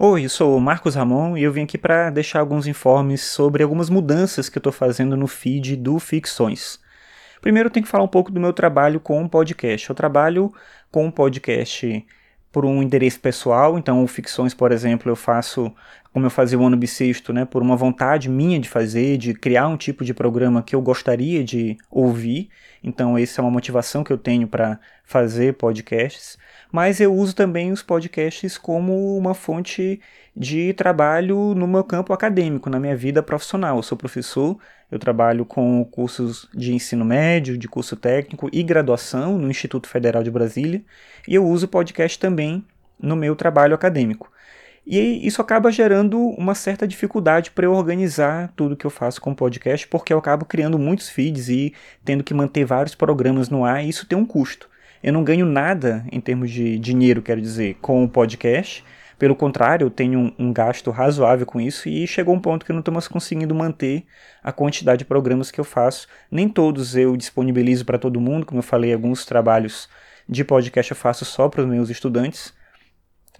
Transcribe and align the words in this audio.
Oi, 0.00 0.26
eu 0.26 0.28
sou 0.28 0.56
o 0.56 0.60
Marcos 0.60 0.94
Ramon 0.94 1.36
e 1.36 1.42
eu 1.42 1.50
vim 1.52 1.64
aqui 1.64 1.76
para 1.76 2.08
deixar 2.08 2.38
alguns 2.38 2.68
informes 2.68 3.20
sobre 3.20 3.64
algumas 3.64 3.90
mudanças 3.90 4.48
que 4.48 4.56
eu 4.56 4.60
estou 4.60 4.72
fazendo 4.72 5.16
no 5.16 5.26
feed 5.26 5.74
do 5.74 5.98
Ficções. 5.98 6.78
Primeiro, 7.40 7.66
eu 7.66 7.72
tenho 7.72 7.84
que 7.84 7.90
falar 7.90 8.04
um 8.04 8.08
pouco 8.08 8.30
do 8.30 8.38
meu 8.38 8.52
trabalho 8.52 9.00
com 9.00 9.24
o 9.24 9.28
podcast. 9.28 9.90
Eu 9.90 9.96
trabalho 9.96 10.52
com 10.88 11.08
o 11.08 11.10
podcast 11.10 12.06
por 12.50 12.64
um 12.64 12.82
interesse 12.82 13.18
pessoal, 13.18 13.78
então 13.78 14.06
Ficções, 14.06 14.54
por 14.54 14.72
exemplo, 14.72 15.10
eu 15.10 15.16
faço 15.16 15.72
como 16.12 16.24
eu 16.26 16.30
fazia 16.30 16.58
o 16.58 16.64
ano 16.64 16.76
bissexto, 16.76 17.32
né, 17.32 17.44
por 17.44 17.62
uma 17.62 17.76
vontade 17.76 18.28
minha 18.28 18.58
de 18.58 18.68
fazer, 18.68 19.18
de 19.18 19.34
criar 19.34 19.68
um 19.68 19.76
tipo 19.76 20.04
de 20.04 20.14
programa 20.14 20.62
que 20.62 20.74
eu 20.74 20.80
gostaria 20.80 21.44
de 21.44 21.76
ouvir. 21.90 22.48
Então, 22.82 23.16
essa 23.16 23.40
é 23.40 23.42
uma 23.42 23.50
motivação 23.50 24.02
que 24.02 24.12
eu 24.12 24.18
tenho 24.18 24.48
para 24.48 24.80
fazer 25.04 25.54
podcasts 25.54 26.38
mas 26.70 27.00
eu 27.00 27.14
uso 27.14 27.34
também 27.34 27.72
os 27.72 27.82
podcasts 27.82 28.58
como 28.58 29.16
uma 29.16 29.34
fonte 29.34 30.00
de 30.36 30.72
trabalho 30.74 31.54
no 31.54 31.66
meu 31.66 31.82
campo 31.82 32.12
acadêmico, 32.12 32.70
na 32.70 32.78
minha 32.78 32.96
vida 32.96 33.22
profissional. 33.22 33.76
Eu 33.76 33.82
sou 33.82 33.96
professor, 33.96 34.58
eu 34.90 34.98
trabalho 34.98 35.44
com 35.44 35.84
cursos 35.84 36.48
de 36.54 36.74
ensino 36.74 37.04
médio, 37.04 37.58
de 37.58 37.68
curso 37.68 37.96
técnico 37.96 38.48
e 38.52 38.62
graduação 38.62 39.38
no 39.38 39.50
Instituto 39.50 39.88
Federal 39.88 40.22
de 40.22 40.30
Brasília, 40.30 40.82
e 41.26 41.34
eu 41.34 41.46
uso 41.46 41.68
podcast 41.68 42.18
também 42.18 42.64
no 42.98 43.14
meu 43.14 43.36
trabalho 43.36 43.74
acadêmico. 43.74 44.30
E 44.86 45.26
isso 45.26 45.42
acaba 45.42 45.70
gerando 45.70 46.18
uma 46.18 46.54
certa 46.54 46.88
dificuldade 46.88 47.50
para 47.50 47.66
eu 47.66 47.74
organizar 47.74 48.50
tudo 48.56 48.76
que 48.76 48.86
eu 48.86 48.90
faço 48.90 49.20
com 49.20 49.34
podcast, 49.34 49.86
porque 49.86 50.14
eu 50.14 50.18
acabo 50.18 50.46
criando 50.46 50.78
muitos 50.78 51.10
feeds 51.10 51.50
e 51.50 51.74
tendo 52.02 52.24
que 52.24 52.32
manter 52.32 52.64
vários 52.64 52.94
programas 52.94 53.50
no 53.50 53.66
ar, 53.66 53.84
e 53.84 53.90
isso 53.90 54.06
tem 54.06 54.16
um 54.16 54.24
custo. 54.24 54.70
Eu 55.02 55.12
não 55.12 55.22
ganho 55.22 55.44
nada 55.44 56.04
em 56.10 56.20
termos 56.20 56.50
de 56.50 56.78
dinheiro, 56.78 57.20
quero 57.20 57.40
dizer, 57.40 57.76
com 57.82 58.02
o 58.02 58.08
podcast. 58.08 58.82
Pelo 59.18 59.34
contrário, 59.34 59.86
eu 59.86 59.90
tenho 59.90 60.18
um, 60.18 60.32
um, 60.38 60.52
gasto 60.52 60.90
razoável 60.92 61.44
com 61.44 61.60
isso 61.60 61.88
e 61.88 62.06
chegou 62.06 62.34
um 62.34 62.40
ponto 62.40 62.64
que 62.64 62.70
eu 62.70 62.74
não 62.74 62.80
estou 62.80 62.94
mais 62.94 63.08
conseguindo 63.08 63.52
manter 63.52 64.06
a 64.42 64.52
quantidade 64.52 65.00
de 65.00 65.04
programas 65.04 65.50
que 65.50 65.58
eu 65.60 65.64
faço. 65.64 66.06
Nem 66.30 66.48
todos 66.48 66.94
eu 66.94 67.16
disponibilizo 67.16 67.84
para 67.84 67.98
todo 67.98 68.20
mundo, 68.20 68.46
como 68.46 68.60
eu 68.60 68.62
falei, 68.62 68.92
alguns 68.92 69.24
trabalhos 69.24 69.88
de 70.28 70.44
podcast 70.44 70.92
eu 70.92 70.96
faço 70.96 71.24
só 71.24 71.48
para 71.48 71.62
os 71.62 71.66
meus 71.66 71.90
estudantes. 71.90 72.54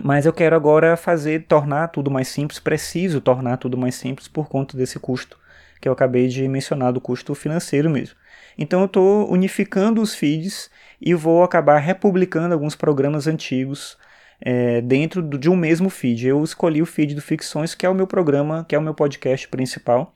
Mas 0.00 0.26
eu 0.26 0.32
quero 0.32 0.54
agora 0.54 0.96
fazer, 0.96 1.46
tornar 1.46 1.88
tudo 1.88 2.10
mais 2.10 2.28
simples, 2.28 2.60
preciso 2.60 3.20
tornar 3.20 3.56
tudo 3.56 3.76
mais 3.76 3.96
simples 3.96 4.28
por 4.28 4.48
conta 4.48 4.76
desse 4.76 4.98
custo 5.00 5.38
que 5.80 5.88
eu 5.88 5.92
acabei 5.92 6.28
de 6.28 6.46
mencionar, 6.48 6.92
do 6.92 7.00
custo 7.00 7.34
financeiro 7.34 7.90
mesmo. 7.90 8.16
Então 8.56 8.80
eu 8.80 8.86
estou 8.86 9.30
unificando 9.30 10.00
os 10.00 10.14
feeds 10.14 10.70
e 11.00 11.14
vou 11.14 11.42
acabar 11.42 11.78
republicando 11.78 12.54
alguns 12.54 12.74
programas 12.74 13.26
antigos 13.26 13.98
é, 14.46 14.82
dentro 14.82 15.22
de 15.22 15.48
um 15.48 15.56
mesmo 15.56 15.88
feed. 15.88 16.28
Eu 16.28 16.44
escolhi 16.44 16.82
o 16.82 16.86
feed 16.86 17.14
do 17.14 17.22
Ficções, 17.22 17.74
que 17.74 17.86
é 17.86 17.88
o 17.88 17.94
meu 17.94 18.06
programa, 18.06 18.66
que 18.68 18.74
é 18.74 18.78
o 18.78 18.82
meu 18.82 18.92
podcast 18.92 19.48
principal. 19.48 20.14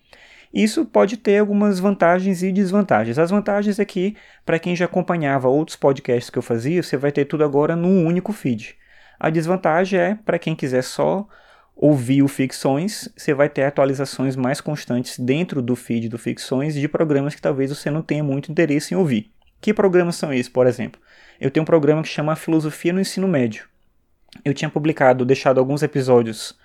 Isso 0.52 0.84
pode 0.84 1.16
ter 1.16 1.38
algumas 1.38 1.78
vantagens 1.78 2.42
e 2.42 2.52
desvantagens. 2.52 3.18
As 3.18 3.30
vantagens 3.30 3.78
é 3.78 3.84
que, 3.86 4.16
para 4.44 4.58
quem 4.58 4.76
já 4.76 4.84
acompanhava 4.84 5.48
outros 5.48 5.76
podcasts 5.76 6.28
que 6.28 6.38
eu 6.38 6.42
fazia, 6.42 6.82
você 6.82 6.96
vai 6.96 7.10
ter 7.10 7.24
tudo 7.24 7.42
agora 7.42 7.74
num 7.74 8.04
único 8.04 8.32
feed. 8.32 8.76
A 9.18 9.30
desvantagem 9.30 9.98
é, 9.98 10.14
para 10.14 10.38
quem 10.38 10.54
quiser 10.54 10.82
só 10.82 11.26
ouvir 11.74 12.22
o 12.22 12.28
Ficções, 12.28 13.08
você 13.16 13.32
vai 13.32 13.48
ter 13.48 13.62
atualizações 13.62 14.36
mais 14.36 14.60
constantes 14.60 15.18
dentro 15.18 15.62
do 15.62 15.74
feed 15.74 16.08
do 16.08 16.18
Ficções 16.18 16.74
de 16.74 16.88
programas 16.88 17.34
que 17.34 17.42
talvez 17.42 17.70
você 17.70 17.90
não 17.90 18.02
tenha 18.02 18.24
muito 18.24 18.50
interesse 18.50 18.92
em 18.92 18.96
ouvir. 18.96 19.30
Que 19.60 19.72
programas 19.72 20.16
são 20.16 20.32
esses, 20.32 20.48
por 20.48 20.66
exemplo? 20.66 21.00
Eu 21.40 21.50
tenho 21.50 21.62
um 21.62 21.66
programa 21.66 22.02
que 22.02 22.08
chama 22.08 22.36
Filosofia 22.36 22.92
no 22.92 23.00
Ensino 23.00 23.28
Médio. 23.28 23.64
Eu 24.44 24.54
tinha 24.54 24.68
publicado, 24.68 25.24
deixado 25.24 25.58
alguns 25.58 25.82
episódios 25.82 26.56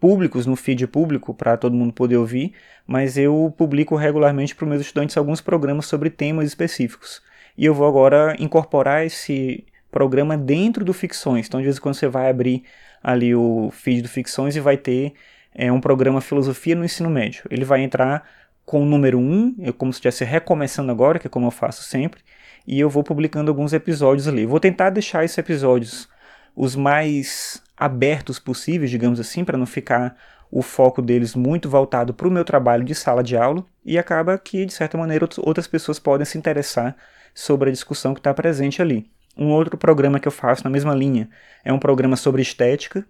públicos 0.00 0.46
no 0.46 0.56
feed 0.56 0.86
público 0.86 1.34
para 1.34 1.56
todo 1.56 1.74
mundo 1.74 1.92
poder 1.92 2.16
ouvir, 2.16 2.52
mas 2.86 3.18
eu 3.18 3.52
publico 3.56 3.96
regularmente 3.96 4.54
para 4.54 4.64
os 4.64 4.68
meus 4.68 4.82
estudantes 4.82 5.16
alguns 5.16 5.40
programas 5.40 5.86
sobre 5.86 6.10
temas 6.10 6.46
específicos. 6.46 7.20
E 7.56 7.64
eu 7.64 7.74
vou 7.74 7.88
agora 7.88 8.36
incorporar 8.38 9.04
esse 9.04 9.64
programa 9.90 10.36
dentro 10.36 10.84
do 10.84 10.92
Ficções. 10.92 11.46
Então, 11.46 11.60
de 11.60 11.64
vez 11.64 11.78
em 11.78 11.80
quando 11.80 11.96
você 11.96 12.06
vai 12.06 12.30
abrir 12.30 12.62
ali 13.02 13.34
o 13.34 13.70
feed 13.72 14.02
do 14.02 14.08
Ficções 14.08 14.54
e 14.54 14.60
vai 14.60 14.76
ter 14.76 15.14
é, 15.54 15.72
um 15.72 15.80
programa 15.80 16.20
Filosofia 16.20 16.76
no 16.76 16.84
Ensino 16.84 17.10
Médio. 17.10 17.44
Ele 17.50 17.64
vai 17.64 17.82
entrar 17.82 18.28
com 18.64 18.82
o 18.82 18.84
número 18.84 19.18
1, 19.18 19.56
é 19.62 19.72
como 19.72 19.92
se 19.92 19.96
estivesse 19.96 20.24
recomeçando 20.24 20.92
agora, 20.92 21.18
que 21.18 21.26
é 21.26 21.30
como 21.30 21.46
eu 21.46 21.50
faço 21.50 21.82
sempre, 21.82 22.20
e 22.66 22.78
eu 22.78 22.90
vou 22.90 23.02
publicando 23.02 23.50
alguns 23.50 23.72
episódios 23.72 24.28
ali. 24.28 24.44
Vou 24.44 24.60
tentar 24.60 24.90
deixar 24.90 25.24
esses 25.24 25.38
episódios 25.38 26.08
os 26.58 26.74
mais 26.74 27.62
abertos 27.76 28.40
possíveis, 28.40 28.90
digamos 28.90 29.20
assim, 29.20 29.44
para 29.44 29.56
não 29.56 29.64
ficar 29.64 30.16
o 30.50 30.60
foco 30.60 31.00
deles 31.00 31.36
muito 31.36 31.70
voltado 31.70 32.12
para 32.12 32.26
o 32.26 32.30
meu 32.32 32.44
trabalho 32.44 32.82
de 32.82 32.96
sala 32.96 33.22
de 33.22 33.36
aula, 33.36 33.64
e 33.84 33.96
acaba 33.96 34.36
que, 34.36 34.66
de 34.66 34.72
certa 34.72 34.98
maneira, 34.98 35.28
outras 35.38 35.68
pessoas 35.68 36.00
podem 36.00 36.24
se 36.24 36.36
interessar 36.36 36.96
sobre 37.32 37.68
a 37.68 37.72
discussão 37.72 38.12
que 38.12 38.18
está 38.18 38.34
presente 38.34 38.82
ali. 38.82 39.08
Um 39.36 39.50
outro 39.50 39.78
programa 39.78 40.18
que 40.18 40.26
eu 40.26 40.32
faço 40.32 40.64
na 40.64 40.70
mesma 40.70 40.96
linha 40.96 41.30
é 41.64 41.72
um 41.72 41.78
programa 41.78 42.16
sobre 42.16 42.42
estética, 42.42 43.06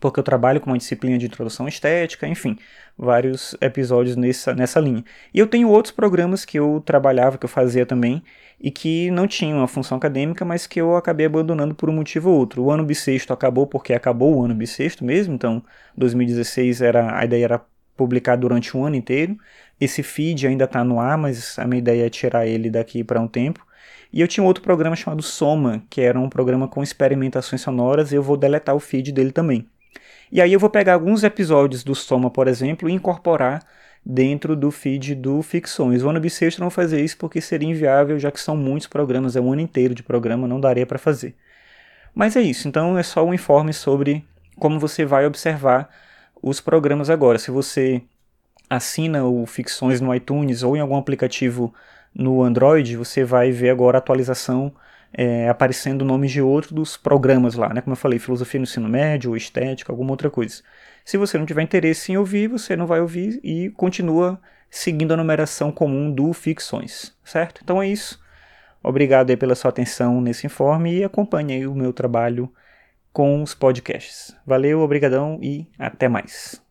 porque 0.00 0.20
eu 0.20 0.24
trabalho 0.24 0.60
com 0.60 0.70
uma 0.70 0.78
disciplina 0.78 1.18
de 1.18 1.26
introdução 1.26 1.66
estética, 1.68 2.26
enfim, 2.26 2.58
vários 2.96 3.56
episódios 3.60 4.16
nessa, 4.16 4.54
nessa 4.54 4.80
linha. 4.80 5.04
E 5.32 5.38
eu 5.38 5.46
tenho 5.46 5.68
outros 5.68 5.92
programas 5.92 6.44
que 6.44 6.58
eu 6.58 6.82
trabalhava, 6.84 7.38
que 7.38 7.44
eu 7.44 7.48
fazia 7.48 7.84
também, 7.86 8.22
e 8.60 8.70
que 8.70 9.10
não 9.10 9.26
tinham 9.26 9.58
uma 9.58 9.68
função 9.68 9.98
acadêmica, 9.98 10.44
mas 10.44 10.66
que 10.66 10.80
eu 10.80 10.96
acabei 10.96 11.26
abandonando 11.26 11.74
por 11.74 11.90
um 11.90 11.92
motivo 11.92 12.30
ou 12.30 12.38
outro. 12.38 12.62
O 12.62 12.70
ano 12.70 12.84
bissexto 12.84 13.32
acabou 13.32 13.66
porque 13.66 13.92
acabou 13.92 14.36
o 14.36 14.44
ano 14.44 14.54
bissexto 14.54 15.04
mesmo, 15.04 15.34
então 15.34 15.62
2016 15.96 16.80
era, 16.80 17.18
a 17.18 17.24
ideia 17.24 17.44
era 17.44 17.62
publicar 17.96 18.36
durante 18.36 18.76
um 18.76 18.84
ano 18.84 18.96
inteiro. 18.96 19.36
Esse 19.80 20.02
feed 20.02 20.46
ainda 20.46 20.64
está 20.64 20.84
no 20.84 21.00
ar, 21.00 21.18
mas 21.18 21.58
a 21.58 21.66
minha 21.66 21.78
ideia 21.78 22.06
é 22.06 22.10
tirar 22.10 22.46
ele 22.46 22.70
daqui 22.70 23.04
para 23.04 23.20
um 23.20 23.28
tempo. 23.28 23.64
E 24.12 24.20
eu 24.20 24.28
tinha 24.28 24.44
outro 24.44 24.62
programa 24.62 24.94
chamado 24.94 25.22
Soma, 25.22 25.82
que 25.90 26.00
era 26.00 26.18
um 26.18 26.28
programa 26.28 26.68
com 26.68 26.82
experimentações 26.82 27.60
sonoras, 27.60 28.12
e 28.12 28.14
eu 28.14 28.22
vou 28.22 28.36
deletar 28.36 28.74
o 28.74 28.80
feed 28.80 29.10
dele 29.12 29.32
também. 29.32 29.66
E 30.30 30.40
aí 30.40 30.52
eu 30.52 30.60
vou 30.60 30.70
pegar 30.70 30.94
alguns 30.94 31.22
episódios 31.22 31.84
do 31.84 31.94
Soma, 31.94 32.30
por 32.30 32.48
exemplo, 32.48 32.88
e 32.88 32.92
incorporar 32.92 33.64
dentro 34.04 34.54
do 34.54 34.70
feed 34.70 35.14
do 35.14 35.40
Ficções. 35.42 36.02
O 36.02 36.08
ano 36.08 36.20
bissexto 36.20 36.60
não 36.60 36.70
fazer 36.70 37.02
isso 37.02 37.16
porque 37.16 37.40
seria 37.40 37.68
inviável, 37.68 38.18
já 38.18 38.30
que 38.30 38.40
são 38.40 38.56
muitos 38.56 38.86
programas, 38.86 39.36
é 39.36 39.40
um 39.40 39.52
ano 39.52 39.62
inteiro 39.62 39.94
de 39.94 40.02
programa, 40.02 40.46
não 40.46 40.60
daria 40.60 40.86
para 40.86 40.98
fazer. 40.98 41.34
Mas 42.14 42.36
é 42.36 42.42
isso, 42.42 42.68
então 42.68 42.98
é 42.98 43.02
só 43.02 43.24
um 43.24 43.34
informe 43.34 43.72
sobre 43.72 44.24
como 44.56 44.78
você 44.78 45.04
vai 45.04 45.26
observar 45.26 45.88
os 46.42 46.60
programas 46.60 47.10
agora. 47.10 47.38
Se 47.38 47.50
você 47.50 48.02
assina 48.68 49.24
o 49.24 49.46
Ficções 49.46 50.00
no 50.00 50.14
iTunes 50.14 50.62
ou 50.62 50.76
em 50.76 50.80
algum 50.80 50.96
aplicativo 50.96 51.72
no 52.14 52.42
Android, 52.42 52.96
você 52.96 53.24
vai 53.24 53.50
ver 53.50 53.70
agora 53.70 53.98
a 53.98 54.00
atualização 54.00 54.72
é, 55.12 55.48
aparecendo 55.48 56.04
nomes 56.04 56.32
de 56.32 56.42
outros 56.42 56.96
programas 56.96 57.54
lá, 57.54 57.72
né? 57.72 57.80
Como 57.80 57.92
eu 57.92 57.98
falei, 57.98 58.18
filosofia 58.18 58.58
no 58.58 58.64
ensino 58.64 58.88
médio, 58.88 59.30
ou 59.30 59.36
estética, 59.36 59.92
alguma 59.92 60.10
outra 60.10 60.30
coisa. 60.30 60.62
Se 61.04 61.16
você 61.16 61.38
não 61.38 61.46
tiver 61.46 61.62
interesse 61.62 62.12
em 62.12 62.16
ouvir, 62.16 62.48
você 62.48 62.74
não 62.76 62.86
vai 62.86 63.00
ouvir 63.00 63.40
e 63.42 63.70
continua 63.70 64.40
seguindo 64.70 65.12
a 65.14 65.16
numeração 65.16 65.70
comum 65.70 66.10
do 66.10 66.32
Ficções, 66.32 67.14
certo? 67.24 67.60
Então 67.62 67.80
é 67.80 67.88
isso. 67.88 68.20
Obrigado 68.82 69.30
aí 69.30 69.36
pela 69.36 69.54
sua 69.54 69.68
atenção 69.70 70.20
nesse 70.20 70.46
informe 70.46 70.98
e 70.98 71.04
acompanhe 71.04 71.54
aí 71.54 71.66
o 71.66 71.74
meu 71.74 71.92
trabalho 71.92 72.52
com 73.12 73.42
os 73.42 73.54
podcasts. 73.54 74.36
Valeu, 74.44 74.80
obrigadão 74.80 75.38
e 75.40 75.68
até 75.78 76.08
mais. 76.08 76.63